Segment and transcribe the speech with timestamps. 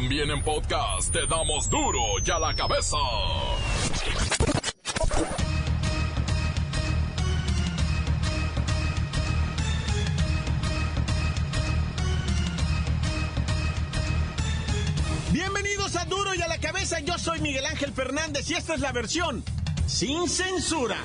[0.00, 2.96] También en podcast te damos duro y a la cabeza.
[15.32, 18.80] Bienvenidos a Duro y a la cabeza, yo soy Miguel Ángel Fernández y esta es
[18.80, 19.42] la versión
[19.88, 20.98] sin censura.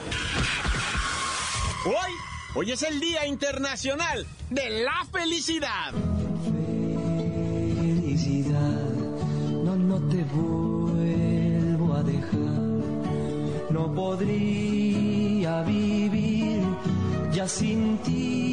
[1.87, 2.13] Hoy,
[2.53, 5.95] hoy es el Día Internacional de la Felicidad.
[13.95, 16.61] Podría vivir
[17.31, 18.43] ya sin ti.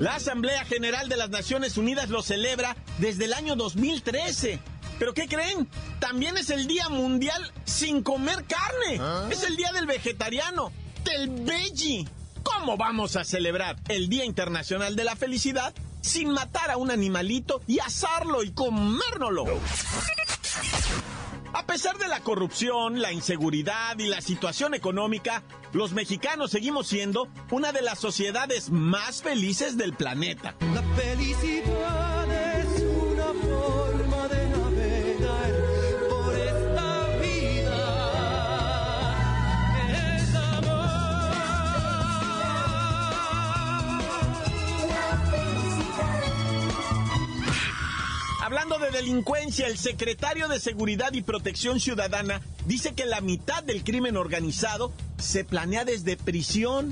[0.00, 4.60] La Asamblea General de las Naciones Unidas lo celebra desde el año 2013.
[4.98, 5.68] ¿Pero qué creen?
[6.00, 9.00] También es el Día Mundial sin comer carne.
[9.30, 10.70] Es el Día del Vegetariano,
[11.04, 12.06] del veggie.
[12.42, 17.62] ¿Cómo vamos a celebrar el Día Internacional de la Felicidad sin matar a un animalito
[17.66, 19.44] y asarlo y comérnoslo?
[21.66, 27.26] A pesar de la corrupción, la inseguridad y la situación económica, los mexicanos seguimos siendo
[27.50, 30.54] una de las sociedades más felices del planeta.
[48.56, 53.84] Hablando de delincuencia, el secretario de Seguridad y Protección Ciudadana dice que la mitad del
[53.84, 56.90] crimen organizado se planea desde prisión.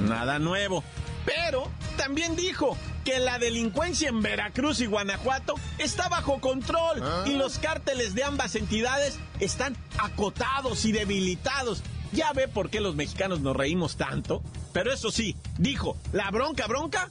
[0.00, 0.82] Nada nuevo.
[1.26, 7.58] Pero también dijo que la delincuencia en Veracruz y Guanajuato está bajo control y los
[7.58, 11.82] cárteles de ambas entidades están acotados y debilitados.
[12.12, 14.42] Ya ve por qué los mexicanos nos reímos tanto.
[14.72, 17.10] Pero eso sí, dijo, la bronca, bronca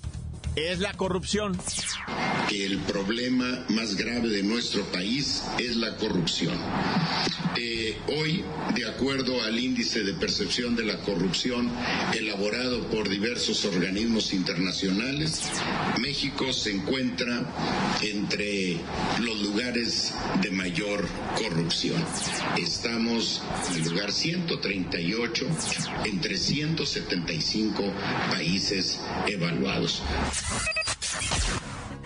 [0.56, 1.58] es la corrupción.
[2.52, 6.56] El problema más grave de nuestro país es la corrupción.
[7.56, 8.44] Eh, hoy,
[8.76, 11.70] de acuerdo al índice de percepción de la corrupción
[12.14, 15.42] elaborado por diversos organismos internacionales,
[16.00, 17.44] México se encuentra
[18.02, 18.78] entre
[19.20, 22.04] los lugares de mayor corrupción.
[22.58, 25.48] Estamos en el lugar 138
[26.06, 27.84] entre 175
[28.32, 30.02] países evaluados.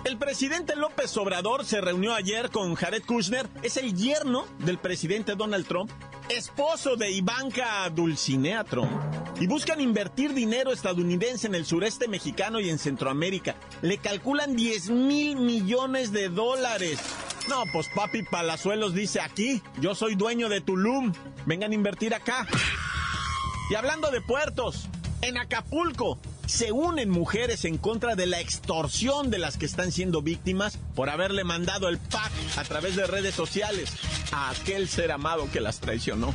[0.08, 5.36] El presidente López Obrador se reunió ayer con Jared Kushner, es el yerno del presidente
[5.36, 5.92] Donald Trump,
[6.30, 8.90] esposo de Ivanka Dulcinea Trump,
[9.38, 13.56] y buscan invertir dinero estadounidense en el sureste mexicano y en Centroamérica.
[13.82, 17.00] Le calculan 10 mil millones de dólares.
[17.50, 21.12] No, pues papi Palazuelos dice aquí, yo soy dueño de Tulum,
[21.46, 22.48] vengan a invertir acá.
[23.70, 24.88] Y hablando de puertos,
[25.22, 30.22] en Acapulco se unen mujeres en contra de la extorsión de las que están siendo
[30.22, 33.92] víctimas por haberle mandado el pack a través de redes sociales
[34.32, 36.34] a aquel ser amado que las traicionó.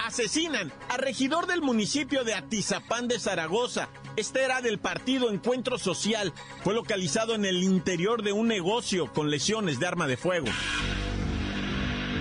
[0.00, 3.88] Asesinan a regidor del municipio de Atizapán de Zaragoza.
[4.16, 6.34] Este era del partido Encuentro Social.
[6.64, 10.48] Fue localizado en el interior de un negocio con lesiones de arma de fuego.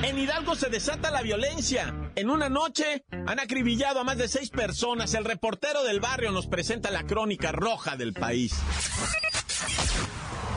[0.04, 1.94] En Hidalgo se desata la violencia.
[2.16, 5.14] En una noche han acribillado a más de seis personas.
[5.14, 8.54] El reportero del barrio nos presenta la crónica roja del país.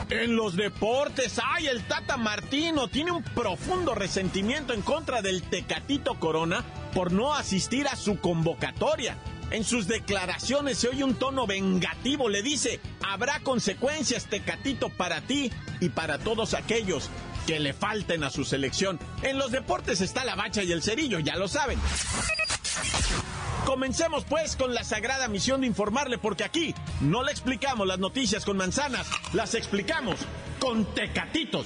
[0.09, 6.15] En los deportes, ay, el Tata Martino tiene un profundo resentimiento en contra del Tecatito
[6.19, 6.63] Corona
[6.93, 9.17] por no asistir a su convocatoria.
[9.51, 15.51] En sus declaraciones se oye un tono vengativo, le dice, habrá consecuencias, Tecatito, para ti
[15.81, 17.11] y para todos aquellos
[17.45, 18.99] que le falten a su selección.
[19.21, 21.79] En los deportes está la bacha y el cerillo, ya lo saben.
[23.65, 28.45] Comencemos pues con la sagrada misión de informarle, porque aquí no le explicamos las noticias
[28.45, 30.19] con manzanas, las explicamos
[30.59, 31.65] con tecatitos.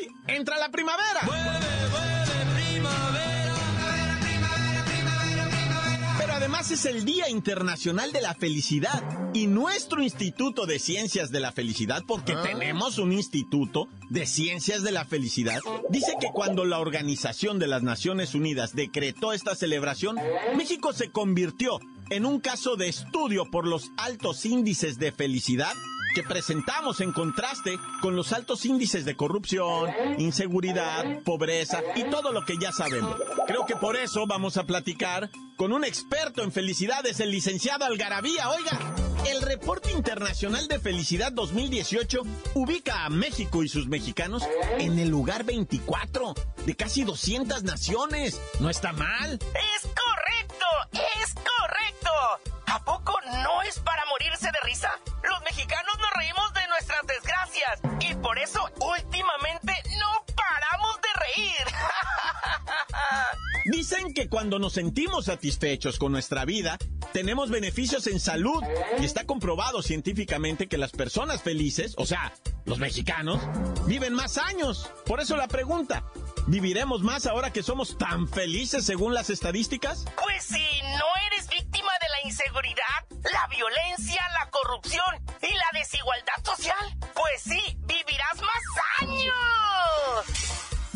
[0.00, 1.20] Hoy entra la primavera.
[6.18, 9.02] Pero además es el Día Internacional de la Felicidad
[9.32, 14.92] y nuestro Instituto de Ciencias de la Felicidad, porque tenemos un Instituto de Ciencias de
[14.92, 20.16] la Felicidad, dice que cuando la Organización de las Naciones Unidas decretó esta celebración,
[20.56, 21.78] México se convirtió
[22.10, 25.72] en un caso de estudio por los altos índices de felicidad
[26.14, 32.44] que presentamos en contraste con los altos índices de corrupción, inseguridad, pobreza y todo lo
[32.44, 33.16] que ya sabemos.
[33.46, 38.48] Creo que por eso vamos a platicar con un experto en felicidades, el licenciado Algarabía.
[38.50, 38.94] Oiga,
[39.28, 42.22] el reporte internacional de felicidad 2018
[42.54, 44.42] ubica a México y sus mexicanos
[44.78, 46.34] en el lugar 24
[46.64, 48.40] de casi 200 naciones.
[48.60, 49.38] No está mal.
[56.20, 61.66] Reímos de nuestras desgracias y por eso últimamente no paramos de reír.
[63.72, 66.76] Dicen que cuando nos sentimos satisfechos con nuestra vida,
[67.14, 68.62] tenemos beneficios en salud
[68.98, 72.32] y está comprobado científicamente que las personas felices, o sea,
[72.66, 73.40] los mexicanos,
[73.86, 74.90] viven más años.
[75.06, 76.04] Por eso la pregunta,
[76.46, 80.04] ¿viviremos más ahora que somos tan felices según las estadísticas?
[80.22, 82.84] Pues si no eres víctima de la inseguridad,
[83.32, 85.04] la violencia, la corrupción
[85.42, 90.50] y la desigualdad social, pues sí, vivirás más años.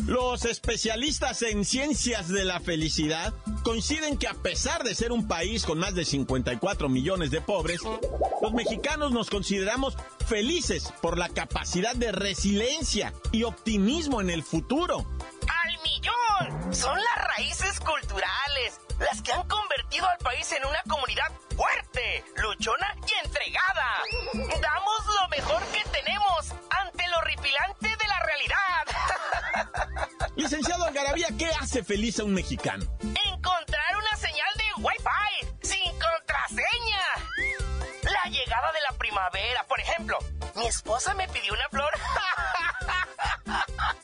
[0.05, 3.33] Los especialistas en ciencias de la felicidad
[3.63, 7.81] coinciden que a pesar de ser un país con más de 54 millones de pobres,
[8.41, 9.97] los mexicanos nos consideramos
[10.27, 15.07] felices por la capacidad de resiliencia y optimismo en el futuro.
[15.63, 16.75] ¡Al millón!
[16.75, 22.95] Son las raíces culturales, las que han convertido al país en una comunidad fuerte, luchona
[23.07, 24.03] y entregada.
[24.61, 28.85] Damos lo mejor que tenemos ante lo horripilante de la realidad.
[30.35, 32.85] Licenciado Algarabía, ¿qué hace feliz a un mexicano?
[33.01, 37.01] Encontrar una señal de Wi-Fi sin contraseña.
[38.03, 40.17] La llegada de la primavera, por ejemplo.
[40.55, 41.91] Mi esposa me pidió una flor.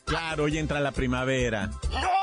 [0.05, 1.67] Claro, hoy entra la primavera.
[1.89, 2.20] no,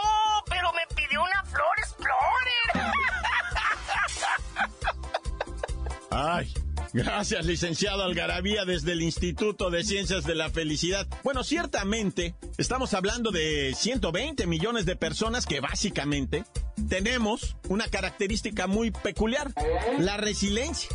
[6.21, 6.53] Ay,
[6.93, 11.07] gracias, licenciado Algarabía, desde el Instituto de Ciencias de la Felicidad.
[11.23, 16.45] Bueno, ciertamente, estamos hablando de 120 millones de personas que básicamente
[16.89, 19.53] tenemos una característica muy peculiar,
[20.01, 20.91] la resiliencia.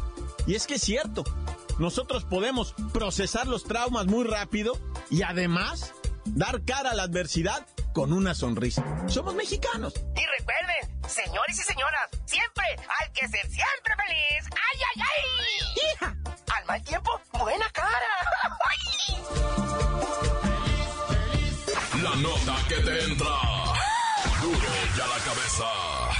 [0.45, 1.23] Y es que es cierto,
[1.79, 4.77] nosotros podemos procesar los traumas muy rápido
[5.09, 5.93] y además
[6.25, 8.83] dar cara a la adversidad con una sonrisa.
[9.07, 9.93] Somos mexicanos.
[9.95, 14.49] Y recuerden, señores y señoras, siempre hay que ser siempre feliz.
[14.51, 15.23] ¡Ay, ay, ay!
[15.93, 16.15] ¡Hija!
[16.57, 17.89] Al mal tiempo, buena cara.
[18.69, 18.79] ¡Ay!
[22.01, 23.39] La nota que te entra.
[24.41, 26.12] Duro ya la cabeza.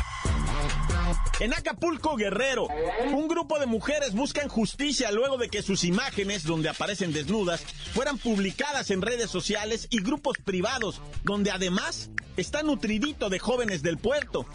[1.39, 2.67] En Acapulco, Guerrero,
[3.11, 7.63] un grupo de mujeres buscan justicia luego de que sus imágenes, donde aparecen desnudas,
[7.93, 13.97] fueran publicadas en redes sociales y grupos privados, donde además está nutridito de jóvenes del
[13.97, 14.45] puerto,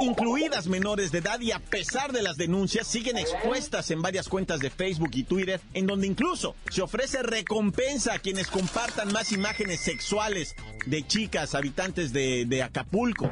[0.00, 4.60] incluidas menores de edad y a pesar de las denuncias siguen expuestas en varias cuentas
[4.60, 9.80] de Facebook y Twitter, en donde incluso se ofrece recompensa a quienes compartan más imágenes
[9.80, 10.54] sexuales
[10.86, 13.30] de chicas habitantes de, de Acapulco.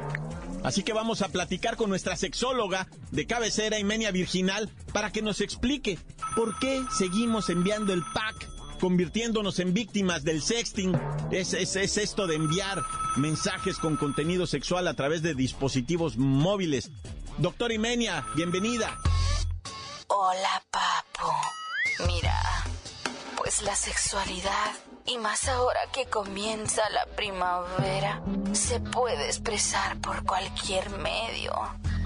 [0.63, 5.41] Así que vamos a platicar con nuestra sexóloga de cabecera Imenia Virginal para que nos
[5.41, 5.97] explique
[6.35, 10.99] por qué seguimos enviando el pack, convirtiéndonos en víctimas del sexting.
[11.31, 12.83] Es, es, es esto de enviar
[13.15, 16.91] mensajes con contenido sexual a través de dispositivos móviles.
[17.37, 18.97] Doctor Imenia, bienvenida.
[20.07, 21.31] Hola, papu.
[22.07, 22.37] Mira,
[23.37, 24.71] pues la sexualidad,
[25.05, 28.21] y más ahora que comienza la primavera,
[28.53, 31.53] se puede expresar por cualquier medio.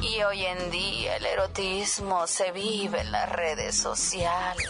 [0.02, 4.70] Y hoy en día el erotismo se vive en las redes sociales.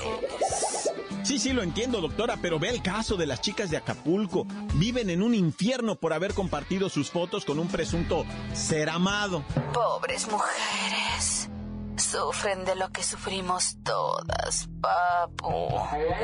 [1.23, 4.45] Sí, sí, lo entiendo, doctora, pero ve el caso de las chicas de Acapulco.
[4.75, 9.43] Viven en un infierno por haber compartido sus fotos con un presunto ser amado.
[9.73, 11.49] Pobres mujeres.
[12.13, 15.67] Sufren de lo que sufrimos todas, papu.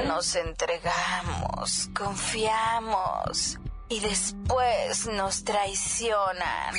[0.06, 3.58] Nos entregamos, confiamos
[3.90, 6.76] y después nos traicionan.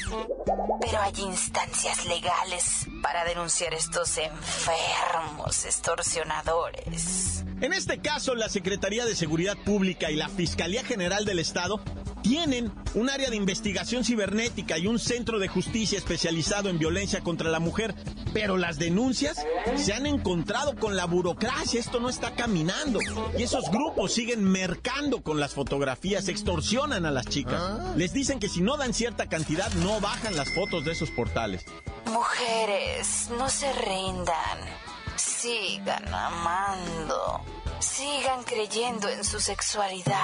[0.80, 7.44] Pero hay instancias legales para denunciar estos enfermos extorsionadores.
[7.60, 11.78] En este caso, la Secretaría de Seguridad Pública y la Fiscalía General del Estado
[12.22, 17.50] tienen un área de investigación cibernética y un centro de justicia especializado en violencia contra
[17.50, 17.94] la mujer,
[18.32, 19.44] pero las denuncias
[19.76, 22.98] se han encontrado con la burocracia, esto no está caminando.
[23.38, 27.94] Y esos grupos siguen mercando con las fotografías, extorsionan a las chicas.
[27.96, 31.64] Les dicen que si no dan cierta cantidad no bajan las fotos de esos portales.
[32.06, 34.89] Mujeres, no se rindan.
[35.20, 37.44] Sigan amando.
[37.78, 40.16] Sigan creyendo en su sexualidad.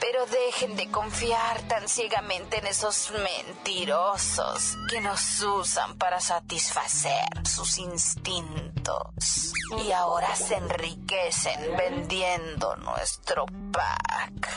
[0.00, 7.78] Pero dejen de confiar tan ciegamente en esos mentirosos que nos usan para satisfacer sus
[7.78, 9.52] instintos.
[9.86, 14.48] Y ahora se enriquecen vendiendo nuestro pack.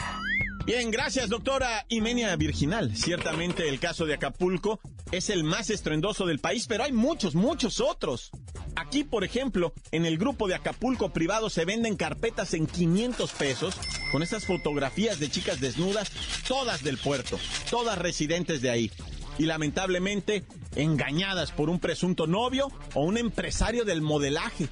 [0.66, 2.96] Bien, gracias, doctora Imenia Virginal.
[2.96, 4.80] Ciertamente el caso de Acapulco
[5.12, 8.32] es el más estruendoso del país, pero hay muchos, muchos otros.
[8.78, 13.76] Aquí, por ejemplo, en el grupo de Acapulco privado se venden carpetas en 500 pesos
[14.14, 16.12] con esas fotografías de chicas desnudas,
[16.48, 17.38] todas del puerto,
[17.70, 18.92] todas residentes de ahí.
[19.38, 20.46] Y lamentablemente
[20.78, 24.70] engañadas por un presunto novio o un empresario del modelaje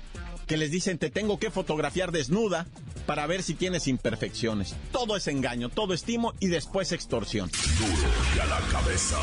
[0.51, 2.67] que les dicen te tengo que fotografiar desnuda
[3.05, 4.75] para ver si tienes imperfecciones.
[4.91, 7.49] Todo es engaño, todo estimo y después extorsión.
[7.79, 9.17] Duro y a la cabeza.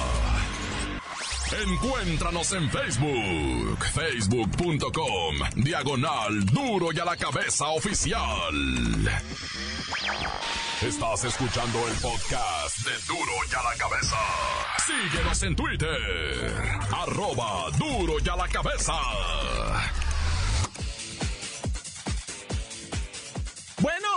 [1.68, 8.54] Encuéntranos en Facebook, facebook.com, diagonal duro y a la cabeza oficial.
[10.80, 14.16] Estás escuchando el podcast de Duro y a la cabeza.
[14.86, 16.54] Síguenos en Twitter,
[16.90, 18.94] arroba duro y a la cabeza.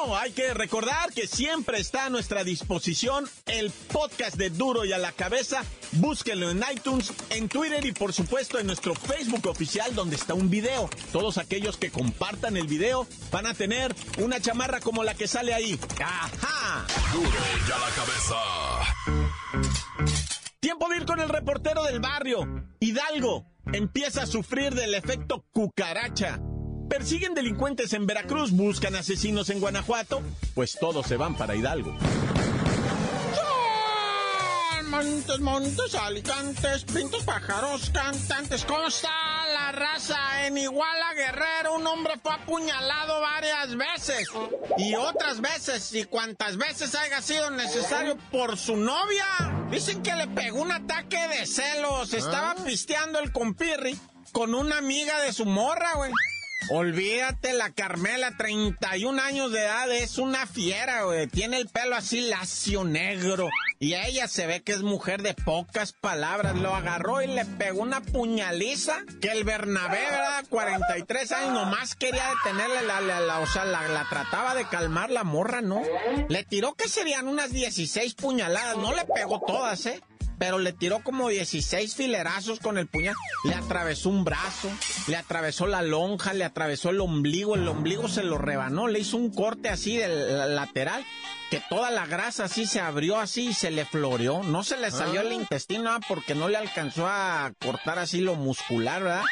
[0.02, 4.94] Bueno, hay que recordar que siempre está a nuestra disposición el podcast de Duro y
[4.94, 5.64] a la cabeza.
[5.92, 10.50] Búsquenlo en iTunes, en Twitter y por supuesto en nuestro Facebook oficial donde está un
[10.50, 10.90] video.
[11.12, 15.54] Todos aquellos que compartan el video van a tener una chamarra como la que sale
[15.54, 15.80] ahí.
[16.04, 16.88] ¡Ajá!
[17.14, 18.36] Duro y a la cabeza.
[20.60, 22.48] Tiempo de ir con el reportero del barrio.
[22.80, 26.40] Hidalgo empieza a sufrir del efecto cucaracha.
[26.92, 30.22] Persiguen delincuentes en Veracruz, buscan asesinos en Guanajuato,
[30.54, 31.96] pues todos se van para Hidalgo.
[34.90, 38.66] Montes, montes, alicantes, pintos, pájaros, cantantes.
[38.66, 39.10] ¿Cómo está
[39.54, 40.46] la raza?
[40.46, 44.28] En Iguala Guerrero, un hombre fue apuñalado varias veces.
[44.78, 49.26] Y otras veces, y cuantas veces haya sido necesario por su novia.
[49.72, 52.14] Dicen que le pegó un ataque de celos.
[52.14, 53.98] Estaba pisteando el compirri
[54.34, 56.12] con una amiga de su morra, güey.
[56.70, 61.28] Olvídate, la Carmela, 31 años de edad, es una fiera, güey.
[61.28, 63.50] Tiene el pelo así lacio negro.
[63.80, 66.56] Y ella se ve que es mujer de pocas palabras.
[66.56, 70.46] Lo agarró y le pegó una puñaliza que el Bernabé, ¿verdad?
[70.50, 75.10] 43 años, nomás quería detenerle la, la, la- o sea, la, la trataba de calmar
[75.10, 75.82] la morra, ¿no?
[76.30, 80.00] Le tiró que serían unas 16 puñaladas, no le pegó todas, ¿eh?
[80.42, 83.14] Pero le tiró como 16 filerazos con el puñal.
[83.44, 84.72] Le atravesó un brazo,
[85.06, 89.18] le atravesó la lonja, le atravesó el ombligo, el ombligo se lo rebanó, le hizo
[89.18, 91.06] un corte así del lateral,
[91.52, 94.42] que toda la grasa así se abrió así y se le floreó.
[94.42, 98.34] No se le salió el intestino ah, porque no le alcanzó a cortar así lo
[98.34, 99.26] muscular, ¿verdad?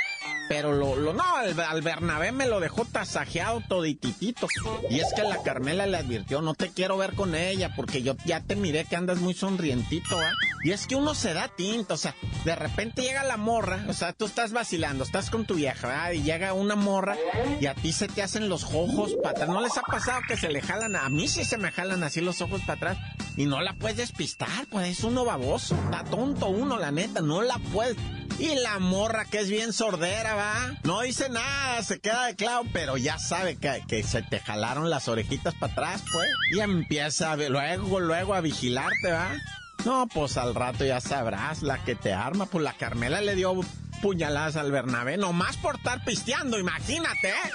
[0.47, 4.47] Pero lo, lo no, al, Bernabé me lo dejó tasajeado todititito.
[4.89, 8.15] Y es que la Carmela le advirtió, no te quiero ver con ella, porque yo
[8.25, 10.31] ya te miré que andas muy sonrientito, ¿ah?
[10.63, 13.93] Y es que uno se da tinta, o sea, de repente llega la morra, o
[13.93, 16.13] sea, tú estás vacilando, estás con tu vieja.
[16.13, 17.15] Y llega una morra
[17.59, 19.49] y a ti se te hacen los ojos para atrás.
[19.49, 20.95] ¿No les ha pasado que se le jalan?
[20.95, 22.97] A mí sí se me jalan así los ojos para atrás.
[23.37, 25.75] Y no la puedes despistar, pues es uno baboso.
[25.75, 27.95] Está tonto uno, la neta, no la puedes.
[28.39, 30.75] Y la morra que es bien sordera, va.
[30.83, 34.89] No dice nada, se queda de clavo, pero ya sabe que, que se te jalaron
[34.89, 36.29] las orejitas para atrás, pues.
[36.53, 39.31] Y empieza a luego, luego a vigilarte, va.
[39.83, 42.45] No, pues al rato ya sabrás la que te arma.
[42.45, 43.59] Pues la Carmela le dio
[44.01, 47.51] puñaladas al Bernabé, nomás por estar pisteando, imagínate, ¿eh?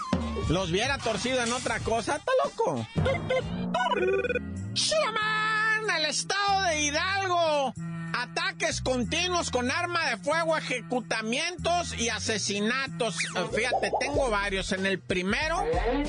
[0.50, 2.86] Los viera torcido en otra cosa, está loco.
[4.74, 5.90] ¡Shaman!
[5.96, 7.74] El estado de Hidalgo.
[8.16, 13.16] Ataques continuos con arma de fuego, ejecutamientos y asesinatos.
[13.52, 14.70] Fíjate, tengo varios.
[14.72, 15.64] En el primero,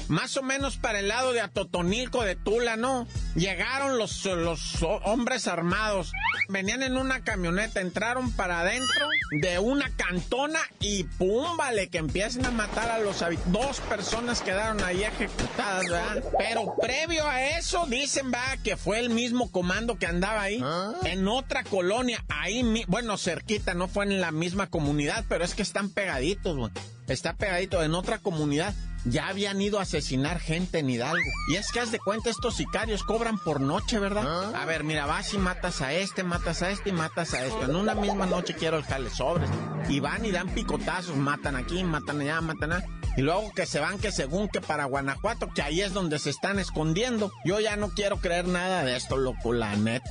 [0.07, 3.07] más o menos para el lado de Atotonilco de Tula, ¿no?
[3.35, 6.11] Llegaron los, los ho- hombres armados.
[6.47, 9.07] Venían en una camioneta, entraron para adentro
[9.41, 13.51] de una cantona y pum, vale, que empiezan a matar a los habitantes.
[13.51, 16.23] Dos personas quedaron ahí ejecutadas, ¿verdad?
[16.37, 20.63] Pero previo a eso, dicen, va, que fue el mismo comando que andaba ahí,
[21.03, 21.94] en otra colonia,
[22.29, 26.71] ahí, bueno, cerquita, no fue en la misma comunidad, pero es que están pegaditos, güey.
[27.07, 28.73] Está pegadito en otra comunidad.
[29.07, 31.29] Ya habían ido a asesinar gente en Hidalgo.
[31.49, 34.55] Y es que haz de cuenta, estos sicarios cobran por noche, ¿verdad?
[34.55, 37.65] A ver, mira, vas y matas a este, matas a este y matas a esto.
[37.65, 39.49] En una misma noche quiero el sobres.
[39.89, 42.87] Y van y dan picotazos, matan aquí, matan allá, matan allá.
[43.15, 46.31] Y luego que se van que según que para Guanajuato, que ahí es donde se
[46.31, 47.31] están escondiendo.
[47.45, 50.09] Yo ya no quiero creer nada de esto, loco, la neta.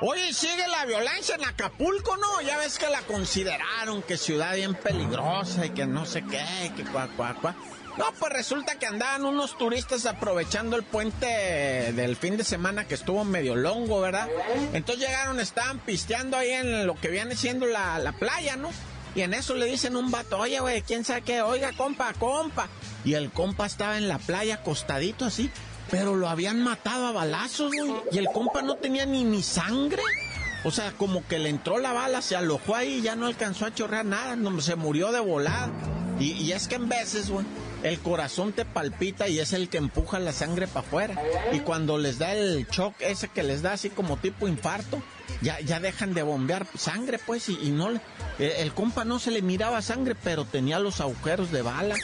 [0.00, 2.40] Oye, sigue la violencia en Acapulco, ¿no?
[2.42, 6.84] Ya ves que la consideraron que ciudad bien peligrosa y que no sé qué, que
[6.84, 7.56] cuá, cuá, cuá.
[7.96, 12.94] No, pues resulta que andaban unos turistas aprovechando el puente del fin de semana que
[12.94, 14.28] estuvo medio longo, ¿verdad?
[14.72, 18.70] Entonces llegaron, estaban pisteando ahí en lo que viene siendo la, la playa, ¿no?
[19.16, 21.42] Y en eso le dicen un vato, oye, güey, ¿quién sabe qué?
[21.42, 22.68] Oiga, compa, compa.
[23.04, 25.50] Y el compa estaba en la playa acostadito así,
[25.90, 27.94] pero lo habían matado a balazos, güey.
[28.12, 30.02] Y el compa no tenía ni, ni sangre.
[30.64, 33.66] O sea, como que le entró la bala, se alojó ahí y ya no alcanzó
[33.66, 35.70] a chorrear nada, no, se murió de volada.
[36.18, 37.46] Y, y es que en veces, güey,
[37.82, 41.22] el corazón te palpita y es el que empuja la sangre para afuera.
[41.52, 45.02] Y cuando les da el shock ese que les da así como tipo infarto,
[45.40, 48.00] ya, ya dejan de bombear sangre, pues, y, no le...
[48.38, 51.96] El, compa no se le miraba sangre, pero tenía los agujeros de bala.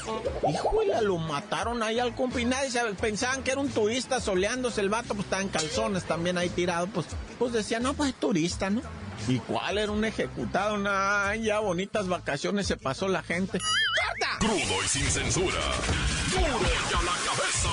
[0.48, 4.80] Híjole, lo mataron ahí al compa y nadie sabe, pensaban que era un turista soleándose
[4.80, 7.06] el vato, pues estaba en calzones también ahí tirado, pues,
[7.38, 8.82] pues decía, no, pues es turista, ¿no?
[9.28, 10.76] ¿Y cuál era un ejecutado?
[10.76, 13.58] Nah, ya bonitas vacaciones se pasó la gente.
[14.38, 15.60] Crudo y sin censura.
[16.30, 17.70] Duro y a la cabeza.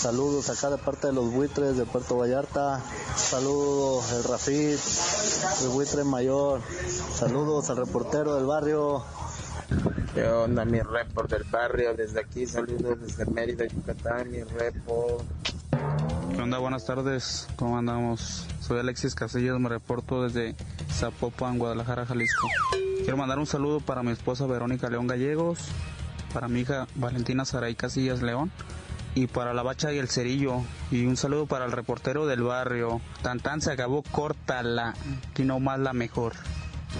[0.03, 2.81] Saludos acá de parte de los buitres de Puerto Vallarta.
[3.15, 4.81] Saludos el Rafit,
[5.63, 6.61] el buitre mayor.
[7.15, 9.05] Saludos al reportero del barrio.
[10.13, 11.95] ¿Qué onda, mi report del barrio?
[11.95, 15.23] Desde aquí, saludos desde Mérida, Yucatán, mi report.
[16.35, 16.59] ¿Qué onda?
[16.59, 18.49] Buenas tardes, ¿cómo andamos?
[18.59, 20.57] Soy Alexis Casillas, me reporto desde
[20.91, 22.49] Zapopan, Guadalajara, Jalisco.
[23.03, 25.61] Quiero mandar un saludo para mi esposa Verónica León Gallegos,
[26.35, 28.51] para mi hija Valentina Saray Casillas León
[29.15, 30.63] y para la bacha y el cerillo.
[30.91, 33.01] Y un saludo para el reportero del barrio.
[33.23, 34.95] Tan tan se acabó, córtala,
[35.37, 36.35] y no más la mejor.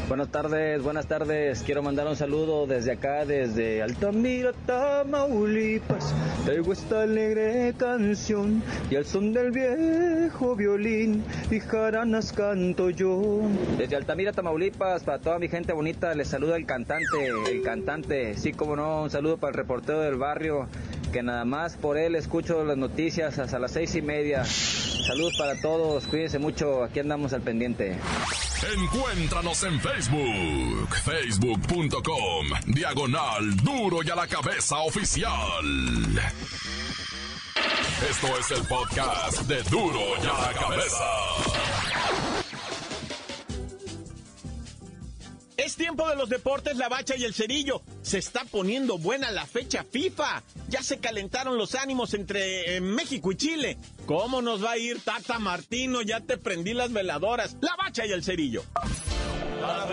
[0.09, 1.63] Buenas tardes, buenas tardes.
[1.63, 6.15] Quiero mandar un saludo desde acá, desde Altamira, Tamaulipas.
[6.45, 13.43] Traigo esta alegre canción y al son del viejo violín y jaranas canto yo.
[13.79, 18.35] Desde Altamira, Tamaulipas, para toda mi gente bonita, les saluda el cantante, el cantante.
[18.37, 20.69] Sí, como no, un saludo para el reportero del barrio,
[21.13, 24.45] que nada más por él escucho las noticias hasta las seis y media.
[24.45, 27.97] Saludos para todos, cuídense mucho, aquí andamos al pendiente.
[28.77, 35.31] Encuéntranos en Facebook, facebook.com, diagonal duro y a la cabeza oficial.
[38.11, 41.72] Esto es el podcast de duro y a la cabeza.
[45.57, 47.83] Es tiempo de los deportes, la bacha y el cerillo.
[48.03, 50.43] Se está poniendo buena la fecha FIFA.
[50.69, 53.79] Ya se calentaron los ánimos entre eh, México y Chile.
[54.07, 56.03] ¿Cómo nos va a ir Tata Martino?
[56.03, 57.57] Ya te prendí las veladoras.
[57.61, 58.65] La bacha y el cerillo.
[59.61, 59.85] ¡La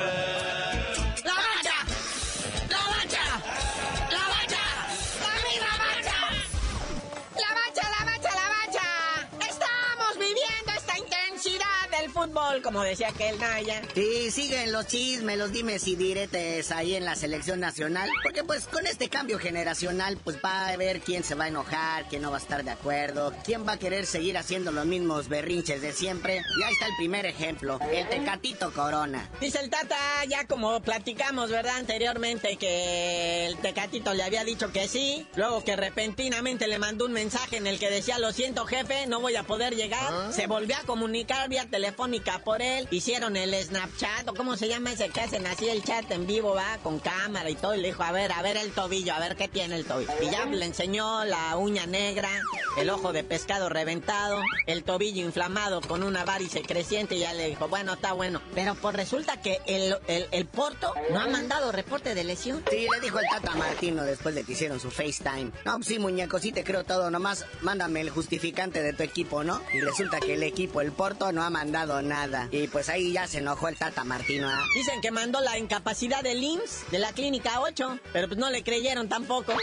[12.30, 13.82] fútbol, como decía aquel Naya.
[13.96, 18.68] Y siguen los chismes, los dimes y diretes ahí en la selección nacional, porque pues
[18.68, 22.32] con este cambio generacional pues va a ver quién se va a enojar, quién no
[22.32, 25.92] va a estar de acuerdo, quién va a querer seguir haciendo los mismos berrinches de
[25.94, 26.42] siempre.
[26.60, 29.30] Y ahí está el primer ejemplo, el Tecatito Corona.
[29.40, 31.78] Dice el Tata, ya como platicamos, ¿verdad?
[31.78, 37.14] Anteriormente que el Tecatito le había dicho que sí, luego que repentinamente le mandó un
[37.14, 40.34] mensaje en el que decía, lo siento jefe, no voy a poder llegar.
[40.34, 44.92] Se volvió a comunicar vía telefónica por él, hicieron el Snapchat, o cómo se llama
[44.92, 47.88] ese que hacen así el chat en vivo, va, con cámara y todo, y le
[47.88, 50.12] dijo, a ver, a ver el tobillo, a ver qué tiene el tobillo.
[50.22, 52.30] Y ya le enseñó la uña negra,
[52.78, 57.48] el ojo de pescado reventado, el tobillo inflamado con una varice creciente, y ya le
[57.48, 58.42] dijo, bueno, está bueno.
[58.54, 62.64] Pero pues resulta que el, el, el Porto no ha mandado reporte de lesión.
[62.70, 65.52] Sí, le dijo el Tata Martino después de que hicieron su FaceTime.
[65.66, 69.44] No, pues sí, muñeco, sí te creo todo, nomás mándame el justificante de tu equipo,
[69.44, 69.62] ¿no?
[69.74, 72.09] Y resulta que el equipo, el Porto, no ha mandado nada.
[72.52, 74.48] Y pues ahí ya se enojó el Tata Martino.
[74.50, 74.66] ¿ah?
[74.76, 78.64] Dicen que mandó la incapacidad del IMSS de la clínica 8, pero pues no le
[78.64, 79.54] creyeron tampoco.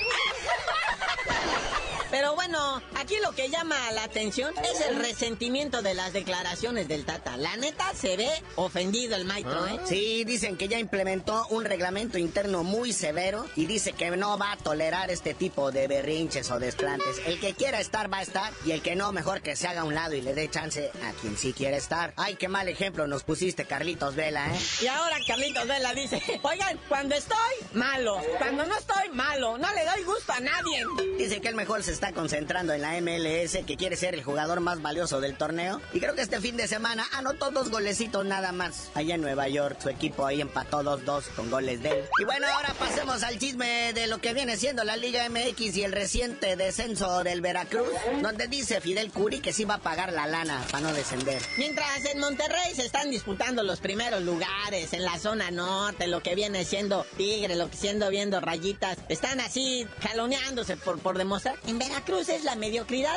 [2.17, 7.05] Pero bueno, aquí lo que llama la atención es el resentimiento de las declaraciones del
[7.05, 7.37] Tata.
[7.37, 9.79] La neta se ve ofendido el maestro, ¿eh?
[9.85, 14.53] Sí, dicen que ya implementó un reglamento interno muy severo y dice que no va
[14.53, 17.21] a tolerar este tipo de berrinches o desplantes.
[17.27, 19.83] El que quiera estar va a estar y el que no, mejor que se haga
[19.83, 22.15] a un lado y le dé chance a quien sí quiere estar.
[22.17, 24.59] Ay, qué mal ejemplo nos pusiste, Carlitos Vela, ¿eh?
[24.81, 27.37] Y ahora Carlitos Vela dice, oigan, cuando estoy,
[27.75, 28.23] malo.
[28.39, 29.59] Cuando no estoy, malo.
[29.59, 30.83] No le doy gusto a nadie.
[31.19, 34.61] Dice que él mejor se está concentrando en la MLS, que quiere ser el jugador
[34.61, 35.81] más valioso del torneo.
[35.93, 38.91] Y creo que este fin de semana anotó dos golecitos nada más.
[38.95, 42.05] Allá en Nueva York, su equipo ahí empató 2-2 con goles de él.
[42.21, 45.85] Y bueno, ahora pasemos al chisme de lo que viene siendo la Liga MX y
[45.85, 47.89] el reciente descenso del Veracruz,
[48.23, 51.41] donde dice Fidel Curi que sí va a pagar la lana para no descender.
[51.59, 56.35] Mientras en Monterrey se están disputando los primeros lugares, en la zona norte, lo que
[56.35, 61.57] viene siendo Tigre, lo que siendo viendo rayitas, están así jaloneándose por, por demostrar.
[61.67, 61.96] En Veracruz
[62.29, 63.15] es la mediocridad,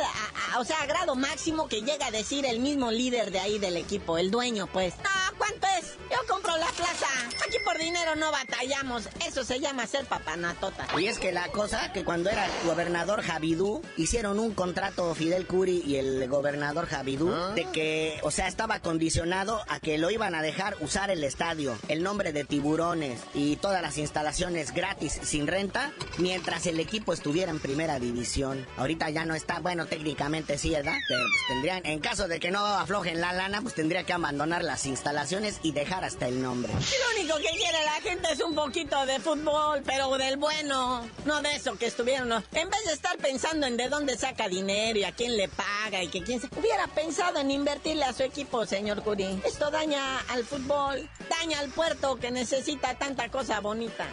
[0.53, 3.77] a- o sea, grado máximo que llega a decir el mismo líder de ahí del
[3.77, 4.93] equipo, el dueño, pues.
[5.39, 5.95] ¿Cuánto es?
[6.11, 7.07] Yo compro la plaza.
[7.47, 9.09] Aquí por dinero no batallamos.
[9.25, 10.87] Eso se llama ser papanatota.
[10.99, 15.81] Y es que la cosa, que cuando era gobernador Javidú, hicieron un contrato Fidel Curi
[15.85, 20.41] y el gobernador Javidú, de que, o sea, estaba condicionado a que lo iban a
[20.41, 25.91] dejar usar el estadio, el nombre de tiburones y todas las instalaciones gratis, sin renta,
[26.17, 28.67] mientras el equipo estuviera en primera división.
[28.77, 30.97] Ahorita ya no está, bueno, técnicamente sí, ¿verdad?
[31.07, 34.63] Pero pues tendrían, en caso de que no aflojen la lana, pues tendría que abandonar
[34.63, 35.28] las instalaciones
[35.61, 36.73] y dejar hasta el nombre.
[36.73, 41.07] Lo único que quiere la gente es un poquito de fútbol, pero del bueno.
[41.25, 42.29] No de eso que estuvieron.
[42.29, 42.43] no.
[42.51, 46.01] En vez de estar pensando en de dónde saca dinero y a quién le paga
[46.01, 46.47] y que quién se...
[46.57, 49.39] Hubiera pensado en invertirle a su equipo, señor Curi.
[49.45, 54.07] Esto daña al fútbol, daña al puerto que necesita tanta cosa bonita.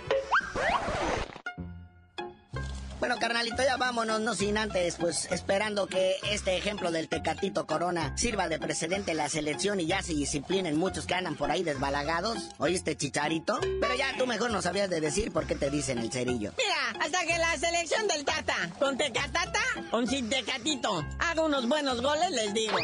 [2.99, 8.17] Bueno, carnalito, ya vámonos, no sin antes, pues esperando que este ejemplo del Tecatito Corona
[8.17, 11.63] sirva de precedente en la selección y ya se disciplinen muchos que andan por ahí
[11.63, 12.39] desbalagados.
[12.57, 13.61] ¿Oíste, chicharito?
[13.61, 16.53] Pero ya tú mejor no sabías de decir por qué te dicen el cerillo.
[16.57, 19.61] Mira, hasta que la selección del Tata, con Tecatata
[19.93, 22.79] o sin Tecatito, haga unos buenos goles, les digo.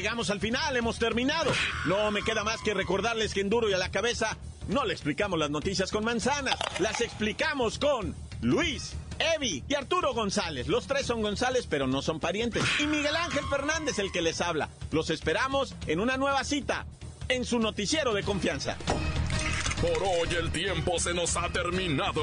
[0.00, 1.52] Llegamos al final, hemos terminado.
[1.84, 4.94] No me queda más que recordarles que en Duro y a la cabeza no le
[4.94, 8.94] explicamos las noticias con manzanas, las explicamos con Luis.
[9.18, 10.68] Evi y Arturo González.
[10.68, 12.64] Los tres son González, pero no son parientes.
[12.78, 14.70] Y Miguel Ángel Fernández, el que les habla.
[14.90, 16.86] Los esperamos en una nueva cita
[17.28, 18.78] en su noticiero de confianza.
[19.82, 22.22] Por hoy el tiempo se nos ha terminado.